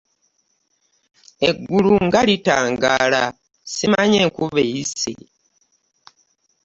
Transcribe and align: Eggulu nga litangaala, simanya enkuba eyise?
Eggulu 1.47 1.91
nga 2.05 2.19
litangaala, 2.27 3.23
simanya 3.73 4.17
enkuba 4.25 4.59
eyise? 4.65 5.11